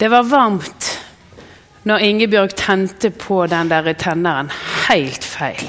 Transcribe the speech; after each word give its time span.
Det 0.00 0.08
var 0.08 0.24
varmt 0.24 0.86
når 1.84 2.04
Ingebjørg 2.06 2.54
tente 2.56 3.10
på 3.12 3.42
den 3.46 3.68
der 3.68 3.92
tenneren 3.92 4.48
helt 4.88 5.24
feil. 5.24 5.66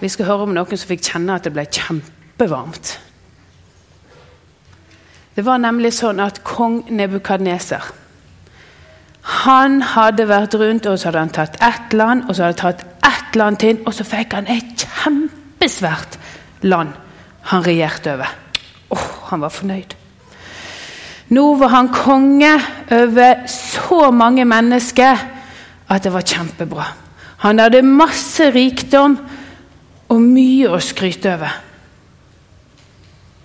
Vi 0.00 0.08
skal 0.08 0.26
høre 0.26 0.48
om 0.48 0.54
noen 0.56 0.78
som 0.78 0.88
fikk 0.88 1.04
kjenne 1.12 1.36
at 1.36 1.44
det 1.44 1.52
ble 1.52 1.66
kjempevarmt. 1.68 2.94
Det 5.36 5.44
var 5.44 5.60
nemlig 5.60 5.92
sånn 5.96 6.20
at 6.20 6.42
kong 6.44 6.82
Nebukadneser 6.92 7.92
Han 9.44 9.80
hadde 9.94 10.26
vært 10.26 10.56
rundt, 10.58 10.88
og 10.90 10.98
så 10.98 11.08
hadde 11.08 11.20
han 11.22 11.32
tatt 11.32 11.60
ett 11.62 11.94
land, 11.94 12.24
og 12.26 12.34
så 12.34 12.48
hadde 12.48 12.56
han 12.56 12.74
tatt 12.74 13.06
ett 13.06 13.36
land 13.38 13.60
til, 13.62 13.78
og 13.86 13.94
så 13.94 14.04
fikk 14.04 14.34
han 14.34 14.50
et 14.50 14.82
kjempesvært 14.82 16.18
land 16.66 16.96
han 17.52 17.64
regjerte 17.64 18.16
over. 18.16 18.38
Åh, 18.90 19.10
han 19.30 19.44
var 19.44 19.54
fornøyd. 19.54 20.01
Nå 21.32 21.44
var 21.56 21.72
han 21.72 21.88
konge 21.92 22.52
over 22.92 23.46
så 23.48 24.10
mange 24.12 24.44
mennesker 24.44 25.22
at 25.88 26.04
det 26.04 26.12
var 26.12 26.26
kjempebra. 26.28 26.86
Han 27.42 27.58
hadde 27.58 27.82
masse 27.82 28.50
rikdom 28.52 29.16
og 30.12 30.20
mye 30.20 30.70
å 30.70 30.80
skryte 30.82 31.32
over. 31.32 31.54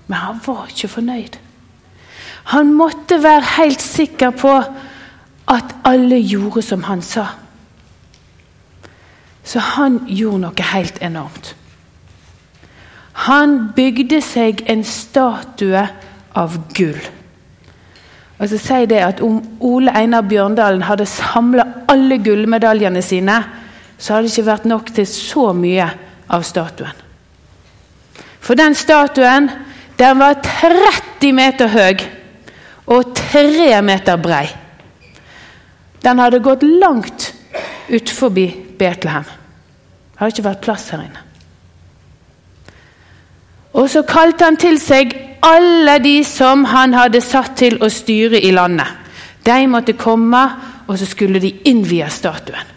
Men 0.08 0.20
han 0.20 0.42
var 0.44 0.68
ikke 0.72 0.92
fornøyd. 0.92 1.40
Han 2.54 2.74
måtte 2.76 3.20
være 3.24 3.56
helt 3.58 3.84
sikker 3.84 4.36
på 4.36 4.54
at 5.48 5.76
alle 5.88 6.20
gjorde 6.20 6.64
som 6.64 6.84
han 6.88 7.02
sa. 7.04 7.26
Så 9.48 9.64
han 9.76 10.02
gjorde 10.08 10.44
noe 10.44 10.72
helt 10.74 11.00
enormt. 11.04 11.54
Han 13.28 13.72
bygde 13.76 14.20
seg 14.22 14.64
en 14.70 14.84
statue 14.86 15.88
av 16.38 16.58
gull. 16.76 17.00
Og 18.38 18.50
så 18.52 18.60
sier 18.62 18.90
det 18.90 19.00
at 19.02 19.22
Om 19.22 19.40
Ole 19.66 19.94
Einar 19.98 20.26
Bjørndalen 20.30 20.86
hadde 20.86 21.08
samla 21.10 21.66
alle 21.90 22.20
gullmedaljene 22.22 23.02
sine, 23.02 23.40
så 23.98 24.14
hadde 24.14 24.28
det 24.28 24.36
ikke 24.36 24.52
vært 24.52 24.68
nok 24.70 24.92
til 24.94 25.08
så 25.10 25.50
mye 25.58 25.88
av 26.30 26.46
statuen. 26.46 27.04
For 28.40 28.56
den 28.56 28.76
statuen 28.78 29.50
den 29.98 30.20
var 30.22 30.38
30 30.46 31.34
meter 31.34 31.72
høy 31.74 32.04
og 32.94 33.16
3 33.18 33.82
meter 33.82 34.20
brei. 34.22 34.46
Den 36.06 36.22
hadde 36.22 36.44
gått 36.46 36.64
langt 36.64 37.32
utenfor 37.90 38.30
Betlehem. 38.30 39.26
Det 39.26 40.20
hadde 40.22 40.36
ikke 40.36 40.50
vært 40.50 40.64
plass 40.64 40.90
her 40.94 41.02
inne. 41.02 41.24
Og 43.78 43.90
så 43.90 44.06
kalte 44.08 44.46
han 44.46 44.58
til 44.58 44.80
seg 44.82 45.12
alle 45.48 46.00
de 46.00 46.24
som 46.24 46.66
han 46.66 46.94
hadde 46.94 47.22
satt 47.24 47.56
til 47.60 47.78
å 47.84 47.90
styre 47.92 48.40
i 48.44 48.52
landet. 48.52 48.88
De 49.48 49.68
måtte 49.72 49.96
komme, 49.96 50.42
og 50.88 51.00
så 51.00 51.08
skulle 51.08 51.40
de 51.40 51.54
innvie 51.70 52.08
statuen. 52.12 52.74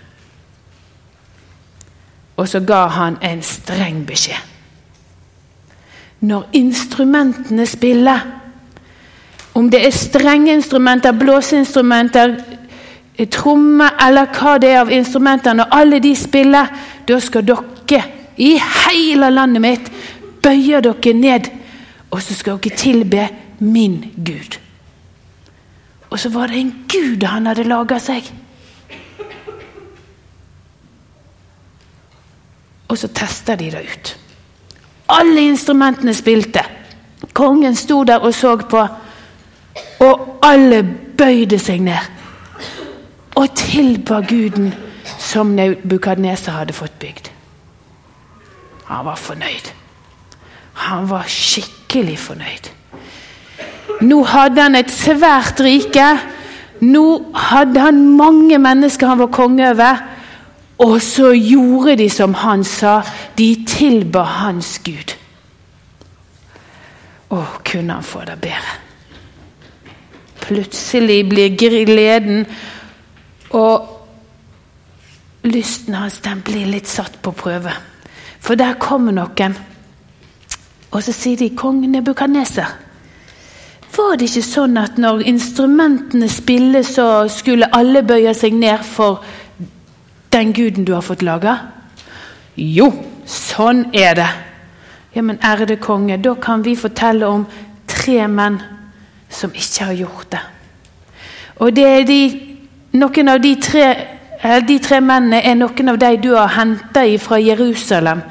Og 2.39 2.49
så 2.49 2.63
ga 2.65 2.87
han 2.95 3.19
en 3.23 3.43
streng 3.45 4.05
beskjed. 4.07 4.49
Når 6.21 6.47
instrumentene 6.57 7.67
spiller, 7.67 8.23
om 9.55 9.71
det 9.73 9.83
er 9.87 9.95
strengeinstrumenter, 9.95 11.17
blåseinstrumenter, 11.17 12.35
trommer 13.33 13.97
eller 14.07 14.31
hva 14.33 14.57
det 14.61 14.71
er 14.71 14.83
av 14.85 14.93
instrumenter, 14.95 15.57
når 15.57 15.73
alle 15.77 16.01
de 16.01 16.15
spiller, 16.17 16.71
da 17.09 17.19
skal 17.21 17.45
dere 17.45 18.05
i 18.41 18.55
hele 18.57 19.29
landet 19.35 19.65
mitt 19.65 19.91
bøye 20.41 20.81
dere 20.85 21.17
ned 21.17 21.51
og 22.11 22.23
så 22.23 22.35
skal 22.35 22.59
dere 22.59 22.77
tilbe 22.77 23.29
min 23.59 24.05
Gud. 24.17 24.59
Og 26.11 26.19
så 26.19 26.29
var 26.29 26.47
det 26.47 26.59
en 26.59 26.73
gud 26.89 27.23
han 27.23 27.47
hadde 27.47 27.69
laga 27.69 27.99
seg. 28.03 28.27
Og 32.89 32.99
så 32.99 33.09
testa 33.15 33.55
de 33.55 33.71
det 33.71 33.85
ut. 33.87 34.17
Alle 35.09 35.47
instrumentene 35.47 36.15
spilte. 36.15 36.65
Kongen 37.33 37.77
sto 37.77 38.03
der 38.05 38.19
og 38.19 38.35
så 38.35 38.57
på, 38.57 38.81
og 40.01 40.39
alle 40.43 40.83
bøyde 41.19 41.59
seg 41.59 41.85
ned. 41.87 42.11
Og 43.37 43.55
tilba 43.55 44.21
guden 44.27 44.73
som 45.19 45.55
Nebukadneser 45.55 46.53
hadde 46.59 46.75
fått 46.75 46.99
bygd. 46.99 47.31
Han 48.91 49.05
var 49.07 49.17
fornøyd. 49.17 49.71
Han 50.75 51.09
var 51.11 51.29
skikkelig 51.29 52.19
fornøyd. 52.19 52.71
Nå 54.01 54.23
hadde 54.25 54.63
han 54.63 54.79
et 54.79 54.93
svært 54.93 55.61
rike. 55.61 56.07
Nå 56.81 57.05
hadde 57.37 57.83
han 57.85 58.01
mange 58.17 58.59
mennesker 58.59 59.11
han 59.11 59.21
var 59.21 59.33
konge 59.35 59.71
over. 59.71 60.01
Og 60.81 60.97
så 61.05 61.35
gjorde 61.37 61.99
de 62.01 62.09
som 62.11 62.35
han 62.35 62.65
sa. 62.65 63.01
De 63.37 63.53
tilba 63.69 64.25
hans 64.41 64.79
Gud. 64.85 65.17
Å, 67.31 67.43
kunne 67.67 67.99
han 67.99 68.07
få 68.07 68.25
det 68.27 68.39
bedre? 68.43 68.79
Plutselig 70.41 71.21
blir 71.31 71.53
gleden 71.55 72.47
og 73.55 74.01
lysten 75.47 75.95
hans 75.95 76.19
den 76.25 76.41
blir 76.43 76.67
litt 76.67 76.89
satt 76.91 77.21
på 77.23 77.33
prøve. 77.37 77.75
For 78.41 78.59
der 78.59 78.81
kommer 78.81 79.15
noen 79.15 79.55
og 80.91 81.03
så 81.03 81.15
sier 81.15 81.39
de 81.39 81.51
kong 81.55 81.85
Nebukadneser. 81.87 82.71
Var 83.91 84.17
det 84.19 84.29
ikke 84.31 84.47
sånn 84.47 84.79
at 84.81 84.99
når 85.03 85.25
instrumentene 85.29 86.29
spilles, 86.31 86.95
så 86.97 87.27
skulle 87.31 87.71
alle 87.75 88.03
bøye 88.07 88.33
seg 88.35 88.55
ned 88.55 88.85
for 88.87 89.25
den 90.31 90.55
guden 90.55 90.87
du 90.87 90.95
har 90.95 91.05
fått 91.05 91.25
laga? 91.27 91.57
Jo, 92.55 92.91
sånn 93.27 93.89
er 93.95 94.15
det. 94.19 94.29
Ja, 95.15 95.25
men 95.27 95.41
ærede 95.43 95.77
konge, 95.83 96.21
da 96.23 96.37
kan 96.39 96.63
vi 96.63 96.77
fortelle 96.79 97.27
om 97.27 97.47
tre 97.91 98.29
menn 98.31 98.61
som 99.31 99.51
ikke 99.55 99.91
har 99.91 99.99
gjort 99.99 100.31
det. 100.31 100.43
Og 101.61 101.75
det 101.75 101.87
er 101.87 102.07
de, 102.07 102.21
noen 102.99 103.33
av 103.35 103.43
de 103.43 103.55
tre, 103.61 103.89
de 104.67 104.79
tre 104.83 105.01
mennene 105.03 105.43
er 105.45 105.59
noen 105.59 105.93
av 105.93 105.99
de 106.01 106.15
du 106.23 106.31
har 106.37 106.55
henta 106.55 107.05
fra 107.21 107.41
Jerusalem 107.43 108.23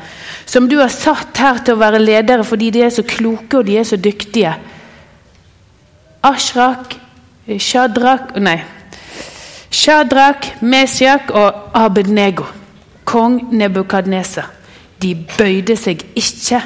som 0.50 0.66
du 0.70 0.80
har 0.80 0.90
satt 0.90 1.38
her 1.38 1.62
til 1.62 1.76
å 1.76 1.82
være 1.84 2.02
ledere 2.02 2.46
fordi 2.48 2.72
de 2.74 2.82
er 2.88 2.94
så 2.94 3.06
kloke 3.06 3.60
og 3.60 3.68
de 3.68 3.78
er 3.78 3.86
så 3.86 4.00
dyktige. 4.02 4.56
Ashrak, 6.26 6.96
Shadrak 7.60 8.34
Nei. 8.42 8.58
Shadrak, 9.70 10.48
Mesiak 10.66 11.30
og 11.38 11.70
Abednego, 11.78 12.48
kong 13.06 13.54
Nebukadneser, 13.54 14.50
de 15.02 15.14
bøyde 15.38 15.78
seg 15.78 16.02
ikke 16.18 16.64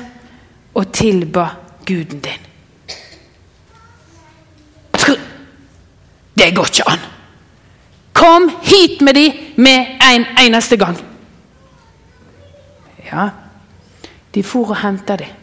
og 0.79 0.87
tilba 0.95 1.49
guden 1.85 2.23
din. 2.23 2.49
Det 6.33 6.49
går 6.55 6.71
ikke 6.71 6.87
an! 6.89 7.03
Kom 8.13 8.47
hit 8.63 9.01
med 9.01 9.13
de 9.13 9.27
med 9.55 9.99
en 10.01 10.25
eneste 10.45 10.77
gang! 10.77 10.97
Ja, 13.11 13.29
de 14.33 14.43
for 14.43 14.73
og 14.73 14.81
henta 14.81 15.17
dem. 15.19 15.39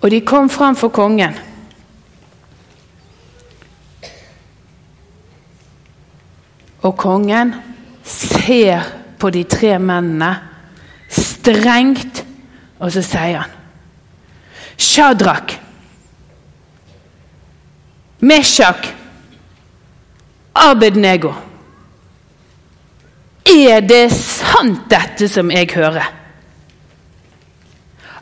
Og 0.00 0.10
de 0.10 0.20
kom 0.24 0.48
fram 0.50 0.76
for 0.76 0.88
kongen. 0.88 1.36
Og 6.80 6.96
kongen 6.96 7.52
ser 8.04 8.86
på 9.20 9.30
de 9.30 9.44
tre 9.44 9.74
mennene 9.78 10.30
strengt, 11.10 12.22
og 12.80 12.92
så 12.94 13.02
sier 13.04 13.42
han 13.42 13.56
Shadrach, 14.80 15.58
Meshach, 18.24 18.88
Abednego. 20.56 21.34
Er 23.44 23.84
det 23.84 24.06
sant, 24.14 24.86
dette 24.88 25.28
som 25.28 25.50
jeg 25.52 25.68
hører? 25.74 26.19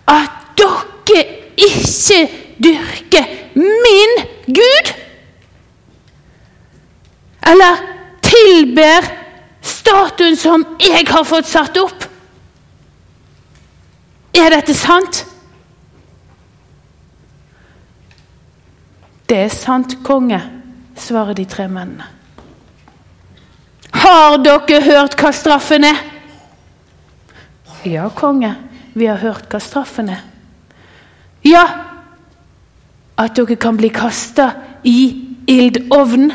At 0.09 0.59
dere 0.59 1.25
ikke 1.59 2.21
dyrker 2.63 3.31
min 3.55 4.17
Gud? 4.47 4.93
Eller 7.49 7.81
tilber 8.25 9.09
statuen 9.65 10.37
som 10.37 10.65
jeg 10.83 11.07
har 11.09 11.25
fått 11.25 11.49
satt 11.49 11.79
opp? 11.81 12.05
Er 14.37 14.53
dette 14.55 14.75
sant? 14.77 15.25
Det 19.29 19.43
er 19.45 19.53
sant, 19.53 19.99
konge, 20.05 20.39
svarer 20.97 21.37
de 21.37 21.45
tre 21.49 21.67
mennene. 21.69 22.07
Har 23.93 24.39
dere 24.41 24.81
hørt 24.85 25.17
hva 25.21 25.33
straffen 25.37 25.85
er? 25.85 25.99
Ja, 27.89 28.09
konge, 28.15 28.55
vi 28.99 29.07
har 29.07 29.23
hørt 29.23 29.49
hva 29.51 29.61
straffen 29.63 30.11
er. 30.13 30.25
Ja, 31.47 31.65
at 33.19 33.35
dere 33.37 33.57
kan 33.57 33.79
bli 33.79 33.91
kasta 33.95 34.51
i 34.85 35.01
ildovn? 35.49 36.31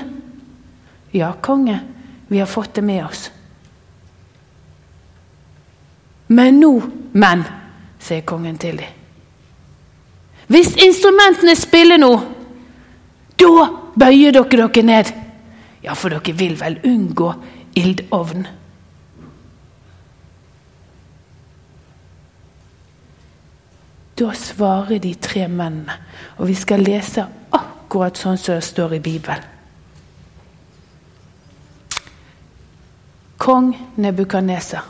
Ja, 1.14 1.34
konge, 1.42 1.80
vi 2.28 2.40
har 2.40 2.50
fått 2.50 2.74
det 2.74 2.82
med 2.82 3.06
oss. 3.06 3.30
Men 6.34 6.60
nå, 6.60 6.72
men, 7.12 7.44
sier 8.02 8.24
kongen 8.26 8.58
til 8.58 8.80
dem. 8.82 9.00
Hvis 10.48 10.74
instrumentene 10.84 11.56
spiller 11.56 12.02
nå, 12.02 12.12
da 13.40 13.68
bøyer 13.96 14.34
dere 14.36 14.68
dere 14.68 14.84
ned. 14.88 15.14
Ja, 15.84 15.96
for 15.96 16.14
dere 16.14 16.36
vil 16.38 16.58
vel 16.60 16.80
unngå 16.88 17.32
ildovn? 17.80 18.48
Da 24.20 24.34
svarer 24.38 25.00
de 25.02 25.16
tre 25.18 25.48
mennene, 25.48 25.96
og 26.38 26.48
vi 26.48 26.56
skal 26.58 26.84
lese 26.86 27.26
akkurat 27.54 28.18
sånn 28.18 28.38
som 28.38 28.60
det 28.60 28.66
står 28.68 28.98
i 29.00 29.02
Bibelen. 29.02 29.50
Kong 33.44 33.74
Nebukadneser. 34.00 34.84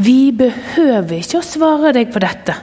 Vi 0.00 0.32
behøver 0.32 1.18
ikke 1.18 1.42
å 1.42 1.44
svare 1.44 1.92
deg 1.92 2.12
på 2.14 2.22
dette. 2.22 2.54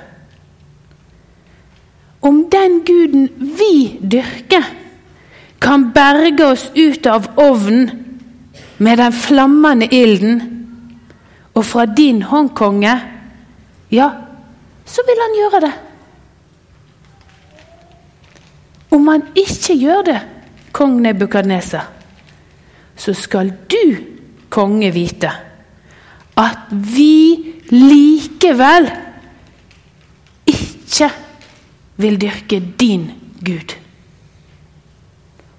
Om 2.26 2.40
den 2.52 2.80
guden 2.88 3.28
vi 3.60 4.00
dyrker, 4.02 4.66
kan 5.60 5.90
berge 5.94 6.48
oss 6.48 6.66
ut 6.74 7.06
av 7.08 7.28
ovnen 7.40 7.92
med 8.80 8.98
den 9.00 9.14
flammende 9.14 9.90
ilden, 9.92 10.42
og 11.54 11.66
fra 11.68 11.86
din 11.86 12.24
hånd, 12.24 12.54
konge, 12.56 12.96
ja, 13.92 14.10
så 14.90 15.06
vil 15.08 15.22
han 15.22 15.38
gjøre 15.38 15.62
det. 15.66 15.74
Om 18.98 19.08
han 19.08 19.28
ikke 19.38 19.76
gjør 19.78 20.08
det, 20.08 20.20
kong 20.74 20.98
Nebukadneser, 21.04 21.86
så 23.00 23.14
skal 23.14 23.54
du, 23.70 23.84
konge, 24.50 24.90
vite 24.92 25.30
at 26.40 26.72
vi 26.72 27.54
likevel 27.70 28.88
ikke 30.50 31.10
vil 32.00 32.18
dyrke 32.22 32.62
din 32.80 33.06
Gud. 33.46 33.76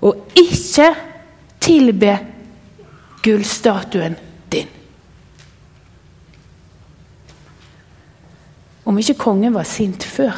Og 0.00 0.32
ikke 0.37 0.88
tilbe 1.61 2.17
gullstatuen 3.23 4.17
Om 8.85 8.99
ikke 8.99 9.19
kongen 9.21 9.55
var 9.55 9.69
sint 9.69 10.05
før, 10.05 10.35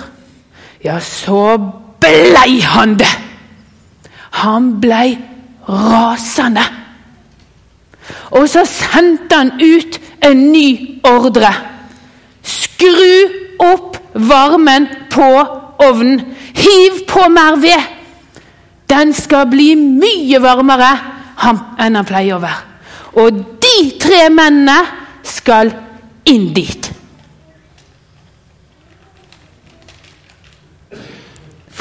ja, 0.83 0.99
så 1.00 1.56
blei 2.03 2.61
han 2.67 2.97
det! 2.99 3.11
Han 4.43 4.81
blei 4.81 5.15
rasende. 5.69 6.65
Og 8.33 8.49
så 8.50 8.65
sendte 8.67 9.37
han 9.37 9.53
ut 9.61 9.99
en 10.25 10.47
ny 10.53 10.67
ordre. 11.06 11.53
Skru 12.43 13.61
opp 13.62 13.99
varmen 14.15 14.89
på 15.12 15.29
ovnen. 15.85 16.23
Hiv 16.56 17.05
på 17.09 17.29
mer 17.29 17.61
ved. 17.62 17.91
Den 18.91 19.12
skal 19.17 19.47
bli 19.53 19.73
mye 19.77 20.41
varmere 20.43 20.91
enn 21.43 21.97
den 21.97 22.09
pleier 22.09 22.37
å 22.37 22.43
være. 22.43 22.69
Og 23.21 23.44
de 23.62 23.77
tre 24.00 24.27
mennene 24.33 24.79
skal 25.27 25.71
inn 26.29 26.50
dit. 26.56 26.81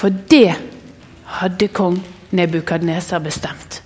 For 0.02 0.10
det 0.10 0.56
hadde 1.38 1.70
kong 1.70 2.00
Nebukadneser 2.32 3.20
bestemt. 3.20 3.82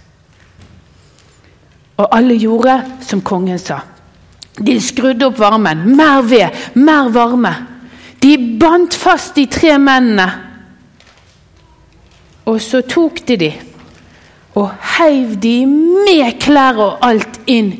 Og 1.97 2.07
alle 2.13 2.35
gjorde 2.37 2.75
som 3.03 3.23
kongen 3.25 3.59
sa. 3.59 3.79
De 4.55 4.75
skrudde 4.79 5.25
opp 5.27 5.39
varmen. 5.41 5.81
Mer 5.97 6.21
ved, 6.23 6.59
mer 6.77 7.09
varme. 7.11 7.51
De 8.21 8.35
bandt 8.61 8.95
fast 8.95 9.35
de 9.35 9.47
tre 9.49 9.73
mennene. 9.81 10.27
Og 12.45 12.61
så 12.61 12.83
tok 12.85 13.23
de 13.27 13.39
de 13.41 13.53
og 14.55 14.69
heiv 14.95 15.33
de 15.43 15.65
med 15.67 16.37
klær 16.39 16.77
og 16.79 17.01
alt 17.03 17.41
inn 17.51 17.73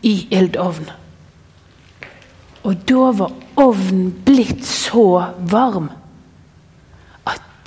i 0.00 0.14
ildovnen. 0.32 0.88
Og 2.64 2.78
da 2.88 3.10
var 3.18 3.34
ovnen 3.60 4.06
blitt 4.24 4.64
så 4.64 5.34
varm 5.52 5.90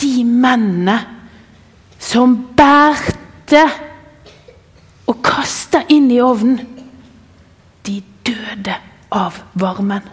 de 0.07 0.24
mennene 0.24 0.98
som 2.00 2.36
bærte 2.56 3.63
og 5.07 5.19
kasta 5.25 5.83
inn 5.92 6.09
i 6.12 6.19
ovnen, 6.24 6.59
de 7.88 8.00
døde 8.27 8.75
av 9.15 9.39
varmen. 9.59 10.04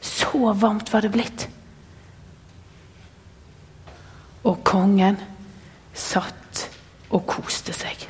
Så 0.00 0.52
varmt 0.60 0.92
var 0.92 1.04
det 1.04 1.12
blitt. 1.12 1.48
Og 4.48 4.60
kongen 4.64 5.18
satt 5.96 6.68
og 7.08 7.26
koste 7.28 7.74
seg. 7.76 8.08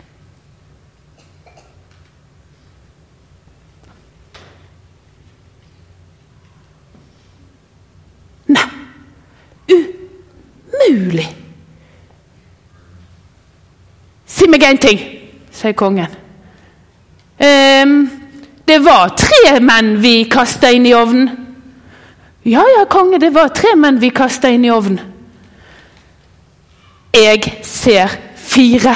umulig! 10.88 11.28
Si 14.28 14.48
meg 14.48 14.57
én 14.70 14.78
ting, 14.78 15.00
sier 15.52 15.72
kongen. 15.72 16.14
Um, 17.38 18.10
det 18.68 18.78
var 18.84 19.14
tre 19.16 19.60
menn 19.60 19.96
vi 20.02 20.24
kasta 20.30 20.70
inn 20.74 20.86
i 20.86 20.94
ovnen. 20.94 21.30
Ja, 22.44 22.64
ja, 22.76 22.84
konge, 22.90 23.20
det 23.20 23.30
var 23.34 23.52
tre 23.54 23.74
menn 23.76 24.00
vi 24.00 24.10
kasta 24.14 24.50
inn 24.52 24.64
i 24.64 24.72
ovnen. 24.72 25.00
Jeg 27.14 27.44
ser 27.64 28.12
fire. 28.36 28.94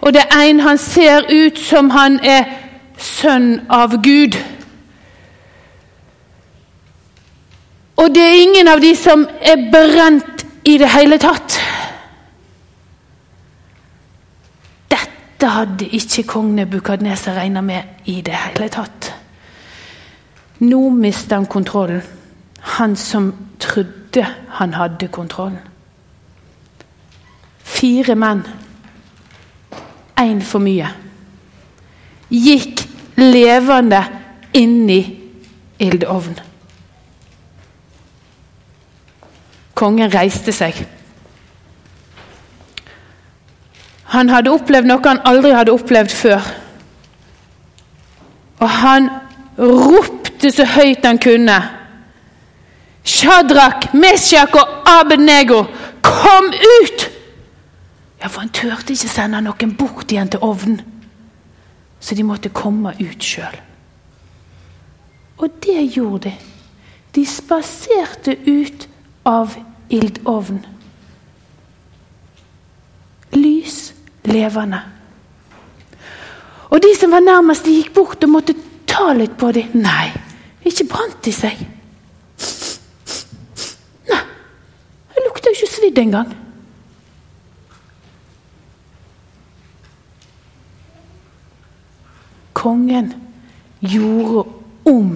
Og 0.00 0.12
det 0.14 0.22
er 0.30 0.44
en 0.50 0.60
han 0.60 0.78
ser 0.78 1.26
ut 1.32 1.58
som 1.58 1.90
han 1.90 2.20
er 2.22 2.44
sønn 2.98 3.60
av 3.72 3.96
Gud. 4.02 4.36
Og 7.96 8.12
det 8.14 8.22
er 8.22 8.42
ingen 8.42 8.68
av 8.68 8.80
de 8.80 8.92
som 8.96 9.24
er 9.40 9.66
brent 9.72 10.44
i 10.64 10.76
det 10.78 10.88
hele 10.92 11.18
tatt. 11.18 11.58
Dette 15.46 15.58
hadde 15.58 15.86
ikke 15.94 16.22
kong 16.26 16.48
Nebukadneser 16.56 17.36
regna 17.38 17.60
med 17.62 17.82
i 18.10 18.16
det 18.20 18.34
hele 18.34 18.66
tatt. 18.66 19.12
Nå 20.66 20.88
mista 20.90 21.36
han 21.38 21.46
kontrollen. 21.46 22.02
Han 22.74 22.96
som 22.96 23.28
trodde 23.62 24.24
han 24.56 24.74
hadde 24.74 25.06
kontrollen. 25.06 25.60
Fire 27.62 28.16
menn, 28.18 28.42
én 30.18 30.42
for 30.42 30.58
mye, 30.66 30.90
gikk 32.26 32.82
levende 33.22 34.02
inn 34.50 34.90
i 34.90 35.00
ildovnen. 35.78 36.42
Kongen 39.78 40.10
reiste 40.10 40.50
seg. 40.50 40.82
Han 44.16 44.32
hadde 44.32 44.52
opplevd 44.54 44.88
noe 44.88 45.04
han 45.04 45.20
aldri 45.28 45.52
hadde 45.52 45.74
opplevd 45.76 46.12
før. 46.16 46.44
Og 48.64 48.70
han 48.80 49.10
ropte 49.58 50.50
så 50.52 50.64
høyt 50.76 51.04
han 51.04 51.20
kunne. 51.20 51.56
Shadrach, 53.06 53.92
Meshach 53.94 54.56
og 54.56 54.88
Abednego, 54.88 55.62
kom 56.02 56.48
ut! 56.48 57.10
Ja, 58.22 58.26
For 58.26 58.40
han 58.40 58.50
turte 58.50 58.96
ikke 58.96 59.12
sende 59.12 59.42
noen 59.44 59.74
bort 59.76 60.10
igjen 60.10 60.32
til 60.32 60.42
ovnen. 60.42 60.80
Så 62.00 62.16
de 62.16 62.24
måtte 62.24 62.48
komme 62.48 62.94
ut 62.96 63.22
sjøl. 63.22 63.60
Og 65.36 65.60
det 65.62 65.82
gjorde 65.92 66.30
de. 66.30 66.32
De 67.14 67.26
spaserte 67.28 68.36
ut 68.46 68.88
av 69.28 69.54
ildovnen. 69.92 70.64
Lys 73.36 73.85
levende. 74.30 74.80
Og 76.70 76.82
de 76.82 76.92
som 76.98 77.12
var 77.14 77.22
nærmest, 77.24 77.64
de 77.64 77.76
gikk 77.78 77.92
bort 77.94 78.24
og 78.26 78.32
måtte 78.32 78.56
ta 78.88 79.12
litt 79.16 79.36
på 79.38 79.52
dem. 79.54 79.76
Nei, 79.80 80.10
ikke 80.66 80.88
brant 80.90 81.20
de 81.24 81.32
seg. 81.34 81.60
Nei, 84.10 84.22
det 85.14 85.24
lukta 85.24 85.52
jo 85.52 85.58
ikke 85.58 85.72
svidd 85.72 86.02
engang. 86.02 86.34
Kongen 92.56 93.12
gjorde 93.84 94.46
om 94.90 95.10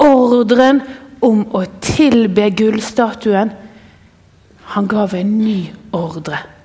ordren 0.00 0.80
om 1.24 1.42
å 1.56 1.64
tilbe 1.84 2.48
gullstatuen. 2.56 3.52
Han 4.74 4.90
gav 4.90 5.14
en 5.14 5.38
ny 5.38 5.58
ordre. 5.94 6.55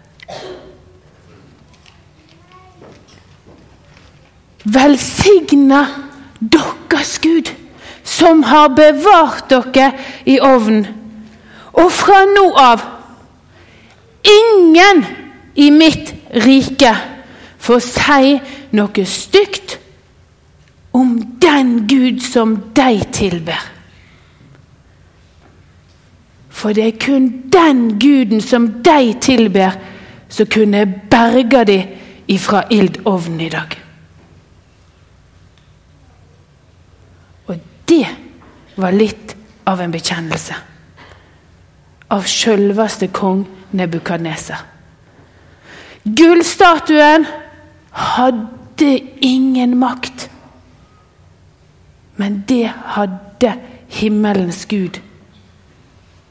Velsigna 4.64 5.86
deres 6.40 7.20
Gud, 7.20 7.52
som 8.04 8.44
har 8.44 8.68
bevart 8.68 9.50
dere 9.50 9.92
i 10.26 10.40
ovnen. 10.42 10.88
Og 11.74 11.92
fra 11.92 12.26
nå 12.28 12.46
av 12.60 12.84
ingen 14.28 15.06
i 15.56 15.70
mitt 15.72 16.14
rike 16.46 16.94
får 17.62 17.84
si 17.86 18.34
noe 18.78 19.06
stygt 19.08 19.78
om 20.98 21.16
den 21.42 21.88
Gud 21.88 22.22
som 22.26 22.58
de 22.76 22.90
tilber. 23.14 23.62
For 26.52 26.76
det 26.78 26.84
er 26.86 27.00
kun 27.02 27.30
den 27.50 28.00
guden 28.00 28.42
som 28.42 28.68
de 28.86 29.14
tilber, 29.22 29.78
som 30.30 30.46
kunne 30.46 30.86
berge 31.10 31.64
dem 31.66 31.96
ifra 32.28 32.62
ildovnen 32.70 33.42
i 33.42 33.50
dag. 33.50 33.82
Det 37.92 38.08
var 38.82 38.96
litt 38.96 39.36
av 39.70 39.82
en 39.82 39.94
bekjennelse 39.94 40.58
av 42.12 42.28
sjølveste 42.28 43.08
kong 43.16 43.46
Nebukadneser. 43.72 44.60
Gullstatuen 46.04 47.26
hadde 47.92 48.90
ingen 49.24 49.78
makt. 49.80 50.28
Men 52.20 52.42
det 52.50 52.74
hadde 52.98 53.54
himmelens 53.92 54.66
gud, 54.66 55.00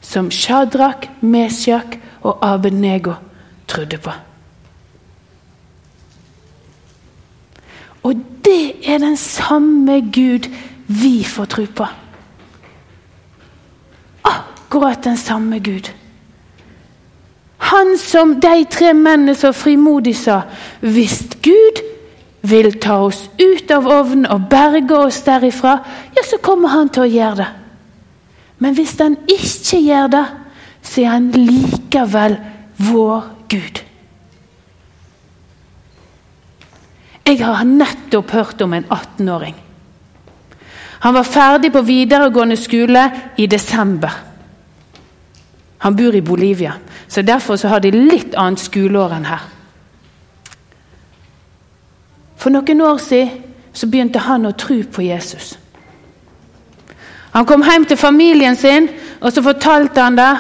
som 0.01 0.31
Shadrach, 0.31 1.09
Mesjak 1.21 1.97
og 2.21 2.45
Abednego 2.45 3.17
trodde 3.69 3.99
på. 3.99 4.13
Og 8.03 8.21
det 8.45 8.81
er 8.89 9.01
den 9.01 9.17
samme 9.17 10.01
Gud 10.13 10.49
vi 10.89 11.25
får 11.25 11.51
tro 11.53 11.67
på. 11.77 11.89
Akkurat 14.71 15.03
den 15.03 15.17
samme 15.17 15.59
Gud. 15.59 15.91
Han 17.59 17.97
som 17.99 18.37
de 18.41 18.65
tre 18.71 18.93
mennene 18.95 19.35
så 19.35 19.51
frimodig 19.53 20.15
sa 20.17 20.45
Hvis 20.81 21.25
Gud 21.43 21.81
vil 22.47 22.79
ta 22.79 23.01
oss 23.03 23.25
ut 23.35 23.71
av 23.75 23.89
ovnen 23.91 24.29
og 24.31 24.47
berge 24.47 24.95
oss 24.95 25.19
derifra, 25.27 25.73
ja, 26.15 26.23
så 26.23 26.39
kommer 26.39 26.71
han 26.71 26.89
til 26.89 27.03
å 27.03 27.11
gjøre 27.11 27.37
det. 27.43 27.49
Men 28.63 28.77
hvis 28.79 28.95
han 29.01 29.19
ikke 29.27 29.81
gjør 29.83 30.07
det, 30.15 30.25
så 30.87 31.03
er 31.03 31.11
han 31.17 31.27
likevel 31.35 32.39
vår 32.79 33.27
Gud. 33.51 33.83
Jeg 37.27 37.43
har 37.43 37.67
nettopp 37.67 38.31
hørt 38.39 38.63
om 38.63 38.79
en 38.79 38.87
18-åring 38.87 39.59
han 41.01 41.15
var 41.17 41.25
ferdig 41.25 41.71
på 41.73 41.81
videregående 41.81 42.59
skole 42.61 43.07
i 43.41 43.47
desember. 43.49 44.30
Han 45.81 45.97
bor 45.97 46.15
i 46.15 46.21
Bolivia, 46.21 46.75
så 47.09 47.23
derfor 47.23 47.57
så 47.57 47.69
har 47.69 47.81
de 47.81 47.91
litt 47.91 48.35
annet 48.37 48.61
skoleår 48.61 49.15
enn 49.17 49.29
her. 49.31 49.47
For 52.41 52.53
noen 52.53 52.81
år 52.85 53.01
siden 53.01 53.43
så 53.73 53.87
begynte 53.89 54.21
han 54.25 54.49
å 54.49 54.57
tro 54.59 54.77
på 54.93 55.05
Jesus. 55.07 55.55
Han 57.31 57.47
kom 57.47 57.63
hjem 57.63 57.87
til 57.87 57.97
familien 57.97 58.57
sin, 58.59 58.89
og 59.21 59.33
så 59.33 59.43
fortalte 59.45 60.03
han 60.03 60.19
det. 60.19 60.33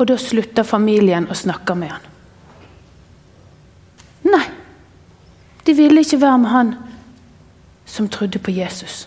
Og 0.00 0.08
da 0.08 0.16
slutta 0.18 0.64
familien 0.64 1.28
å 1.30 1.36
snakke 1.36 1.76
med 1.78 1.92
han. 1.92 2.06
Nei, 4.32 4.44
de 5.66 5.74
ville 5.76 6.02
ikke 6.02 6.22
være 6.22 6.42
med 6.42 6.50
han 6.50 6.74
som 7.86 8.08
trodde 8.08 8.40
på 8.42 8.54
Jesus. 8.54 9.06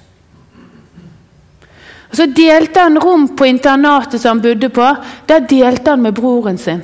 Så 2.15 2.25
delte 2.31 2.79
han 2.79 3.00
rom 3.00 3.27
på 3.36 3.45
internatet 3.45 4.22
som 4.22 4.38
han 4.38 4.41
bodde 4.41 4.69
på. 4.69 4.95
Der 5.27 5.39
delte 5.39 5.91
han 5.91 6.01
med 6.01 6.15
broren 6.15 6.57
sin. 6.57 6.84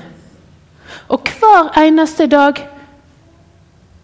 Og 1.07 1.27
hver 1.39 1.71
eneste 1.79 2.27
dag 2.27 2.59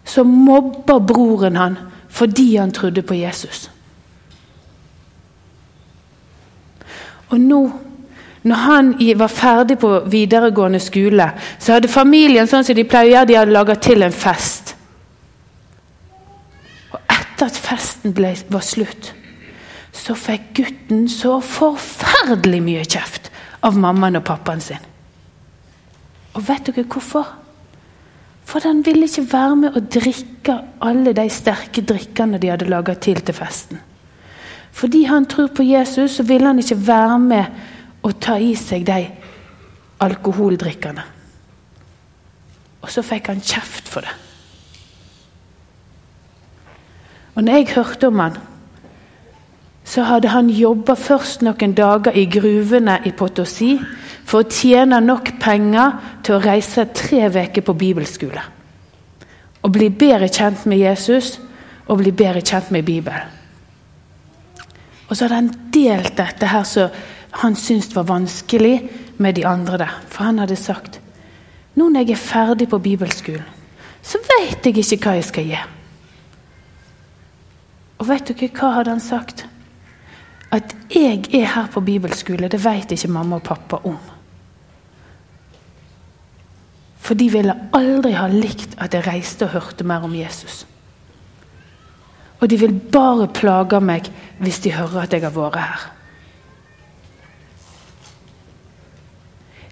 så 0.08 0.24
mobba 0.24 0.98
broren 0.98 1.56
han 1.56 1.76
fordi 2.08 2.56
han 2.56 2.72
trodde 2.72 3.02
på 3.02 3.14
Jesus. 3.14 3.68
Og 7.28 7.40
nå, 7.40 7.60
når 8.42 8.56
han 8.56 8.88
var 9.20 9.28
ferdig 9.28 9.76
på 9.78 9.90
videregående 10.08 10.80
skole, 10.80 11.28
så 11.60 11.76
hadde 11.76 11.92
familien 11.92 12.48
sånn 12.48 12.64
som 12.64 12.74
de 12.74 12.86
pleier, 12.88 13.28
de 13.28 13.36
hadde 13.36 13.52
laga 13.52 13.76
til 13.76 14.02
en 14.02 14.16
fest. 14.16 14.72
Og 16.90 16.98
etter 17.04 17.50
at 17.50 17.60
festen 17.68 18.16
ble, 18.16 18.32
var 18.48 18.64
slutt, 18.64 19.12
så 20.08 20.14
fikk 20.16 20.52
gutten 20.56 21.02
så 21.12 21.34
forferdelig 21.44 22.62
mye 22.64 22.84
kjeft 22.88 23.28
av 23.66 23.76
mammaen 23.76 24.16
og 24.16 24.24
pappaen 24.24 24.62
sin. 24.64 24.80
Og 26.32 26.46
vet 26.48 26.70
dere 26.70 26.86
hvorfor? 26.88 27.26
For 28.48 28.64
han 28.64 28.80
ville 28.86 29.04
ikke 29.04 29.26
være 29.28 29.58
med 29.60 29.76
å 29.76 29.84
drikke 29.84 30.56
alle 30.80 31.12
de 31.12 31.26
sterke 31.28 31.84
drikkene 31.84 32.40
de 32.40 32.48
hadde 32.48 32.70
laga 32.70 32.96
til 32.96 33.20
til 33.20 33.36
festen. 33.36 33.82
Fordi 34.72 35.04
han 35.10 35.26
tror 35.28 35.50
på 35.52 35.66
Jesus, 35.66 36.16
så 36.16 36.24
ville 36.24 36.48
han 36.48 36.62
ikke 36.62 36.78
være 36.86 37.18
med 37.20 37.60
å 38.06 38.14
ta 38.16 38.38
i 38.40 38.54
seg 38.56 38.86
de 38.88 39.02
alkoholdrikkene. 40.00 41.04
Og 42.80 42.92
så 42.94 43.04
fikk 43.04 43.28
han 43.28 43.44
kjeft 43.44 43.90
for 43.90 44.06
det. 44.06 44.14
Og 47.34 47.44
når 47.44 47.58
jeg 47.58 47.74
hørte 47.74 48.08
om 48.08 48.22
han, 48.22 48.38
så 49.88 50.04
hadde 50.04 50.28
han 50.28 50.50
jobba 50.52 50.92
først 51.00 51.42
noen 51.46 51.72
dager 51.76 52.12
i 52.12 52.26
gruvene 52.28 52.98
i 53.08 53.14
Potosi 53.16 53.72
for 54.28 54.44
å 54.44 54.50
tjene 54.52 55.00
nok 55.00 55.38
penger 55.40 55.96
til 56.26 56.36
å 56.36 56.42
reise 56.44 56.84
tre 56.92 57.24
uker 57.32 57.64
på 57.64 57.76
bibelskole. 57.80 58.42
Og 59.64 59.72
bli 59.72 59.88
bedre 59.88 60.28
kjent 60.28 60.66
med 60.68 60.82
Jesus 60.82 61.38
og 61.88 62.02
bli 62.02 62.12
bedre 62.12 62.44
kjent 62.44 62.68
med 62.74 62.84
Bibelen. 62.84 63.34
Og 65.08 65.16
så 65.16 65.24
hadde 65.24 65.40
han 65.40 65.52
delt 65.72 66.18
dette 66.20 66.52
her 66.52 66.68
som 66.68 66.92
han 67.40 67.56
syntes 67.56 67.94
var 67.96 68.08
vanskelig, 68.08 68.88
med 69.18 69.34
de 69.34 69.42
andre 69.46 69.78
der. 69.78 69.94
For 70.08 70.28
han 70.28 70.38
hadde 70.38 70.56
sagt 70.56 71.00
nå 71.74 71.88
når 71.88 72.08
jeg 72.08 72.14
er 72.14 72.22
ferdig 72.22 72.66
på 72.70 72.78
bibelskolen, 72.82 73.44
så 74.02 74.18
vet 74.22 74.66
jeg 74.66 74.78
ikke 74.78 74.98
hva 75.04 75.12
jeg 75.18 75.26
skal 75.26 75.46
gjøre. 75.46 75.66
Og 77.98 78.08
vet 78.08 78.30
dere 78.30 78.48
hva 78.54 78.70
hadde 78.76 78.94
han 78.94 79.02
sagt? 79.02 79.47
At 80.50 80.76
jeg 80.94 81.26
er 81.34 81.44
her 81.54 81.66
på 81.72 81.80
bibelskole, 81.84 82.48
det 82.48 82.64
vet 82.64 82.92
ikke 82.92 83.10
mamma 83.12 83.36
og 83.36 83.42
pappa 83.42 83.80
om. 83.84 83.98
For 86.98 87.16
de 87.16 87.28
ville 87.32 87.54
aldri 87.76 88.12
ha 88.16 88.26
likt 88.28 88.74
at 88.80 88.94
jeg 88.94 89.06
reiste 89.06 89.46
og 89.46 89.54
hørte 89.56 89.84
mer 89.84 90.04
om 90.04 90.14
Jesus. 90.16 90.66
Og 92.40 92.50
de 92.50 92.58
vil 92.60 92.74
bare 92.92 93.28
plage 93.34 93.80
meg 93.80 94.10
hvis 94.38 94.60
de 94.64 94.72
hører 94.72 95.06
at 95.06 95.12
jeg 95.12 95.24
har 95.24 95.34
vært 95.34 95.60
her. 95.60 95.86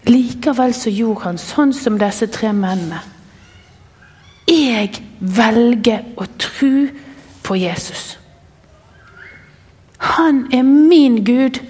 Likevel 0.06 0.74
så 0.74 0.90
gjorde 0.90 1.24
han 1.26 1.38
sånn 1.40 1.72
som 1.74 1.98
disse 1.98 2.28
tre 2.30 2.52
mennene. 2.54 3.00
Jeg 4.46 5.02
velger 5.18 6.04
å 6.16 6.26
tro 6.38 6.86
på 7.42 7.56
Jesus. 7.58 8.14
Han 10.16 10.46
er 10.52 10.62
min 10.62 11.24
Gud. 11.24 11.60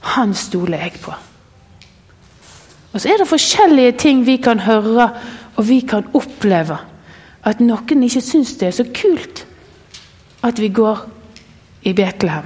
Han 0.00 0.34
stoler 0.34 0.78
jeg 0.78 1.00
på. 1.02 1.14
Og 2.92 3.00
Så 3.00 3.08
er 3.08 3.16
det 3.20 3.28
forskjellige 3.28 3.92
ting 3.92 4.26
vi 4.26 4.36
kan 4.36 4.60
høre 4.60 5.10
og 5.56 5.68
vi 5.68 5.80
kan 5.80 6.04
oppleve. 6.14 6.78
At 7.44 7.60
noen 7.60 8.02
ikke 8.02 8.20
syns 8.20 8.56
det 8.60 8.68
er 8.68 8.76
så 8.76 8.84
kult 8.94 9.46
at 10.42 10.60
vi 10.60 10.68
går 10.68 11.00
i 11.82 11.92
Betlehem. 11.92 12.44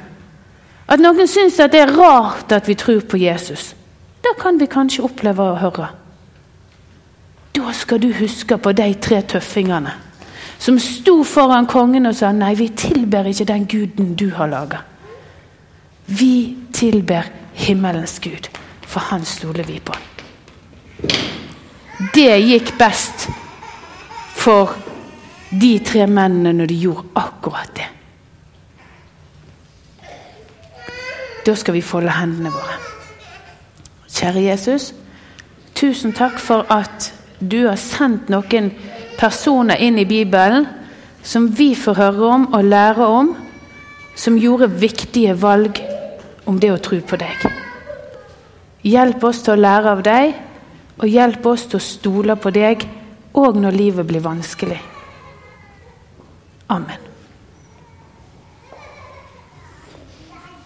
At 0.89 1.01
noen 1.01 1.29
syns 1.29 1.57
det 1.57 1.81
er 1.81 1.95
rart 1.97 2.53
at 2.53 2.69
vi 2.69 2.75
tror 2.75 3.01
på 3.01 3.17
Jesus. 3.17 3.75
Da 4.23 4.35
kan 4.39 4.61
vi 4.61 4.71
kanskje 4.71 5.05
oppleve 5.05 5.43
å 5.43 5.59
høre. 5.59 5.89
Da 7.53 7.73
skal 7.73 8.01
du 8.01 8.13
huske 8.17 8.57
på 8.59 8.73
de 8.73 8.95
tre 8.95 9.23
tøffingene 9.23 9.93
som 10.63 10.79
sto 10.79 11.25
foran 11.27 11.67
kongen 11.67 12.07
og 12.07 12.15
sa 12.15 12.31
nei, 12.33 12.55
vi 12.55 12.69
tilber 12.69 13.27
ikke 13.27 13.49
den 13.49 13.65
guden 13.67 14.13
du 14.15 14.29
har 14.37 14.47
laga. 14.47 14.85
Vi 16.19 16.57
tilber 16.73 17.29
himmelens 17.53 18.19
gud, 18.21 18.49
for 18.87 19.01
han 19.13 19.25
stoler 19.25 19.65
vi 19.65 19.79
på. 19.81 19.95
Det 22.15 22.33
gikk 22.43 22.75
best 22.79 23.29
for 24.37 24.75
de 25.53 25.73
tre 25.85 26.07
mennene 26.07 26.53
når 26.57 26.71
de 26.73 26.79
gjorde 26.85 27.09
akkurat 27.21 27.75
det. 27.77 27.89
Da 31.47 31.55
skal 31.59 31.75
vi 31.75 31.83
folde 31.83 32.15
hendene 32.15 32.53
våre. 32.55 32.79
Kjære 34.13 34.45
Jesus, 34.45 34.93
tusen 35.75 36.13
takk 36.15 36.39
for 36.39 36.67
at 36.71 37.11
du 37.41 37.65
har 37.67 37.81
sendt 37.81 38.31
noen 38.31 38.71
personer 39.19 39.81
inn 39.83 39.99
i 39.99 40.07
Bibelen 40.07 40.69
som 41.27 41.49
vi 41.59 41.73
får 41.79 41.99
høre 41.99 42.29
om 42.37 42.47
og 42.55 42.65
lære 42.65 43.07
om, 43.07 43.33
som 44.15 44.39
gjorde 44.39 44.71
viktige 44.79 45.35
valg 45.43 45.82
om 46.47 46.59
det 46.61 46.73
å 46.73 46.81
tro 46.83 46.99
på 47.01 47.19
deg. 47.21 47.47
Hjelp 48.83 49.25
oss 49.25 49.45
til 49.45 49.55
å 49.55 49.63
lære 49.63 49.93
av 49.93 50.03
deg, 50.07 50.35
og 50.99 51.07
hjelp 51.09 51.47
oss 51.47 51.69
til 51.71 51.79
å 51.79 51.87
stole 51.87 52.37
på 52.37 52.51
deg 52.55 52.85
òg 53.39 53.57
når 53.63 53.79
livet 53.79 54.09
blir 54.09 54.25
vanskelig. 54.25 54.81
Amen. 56.73 57.12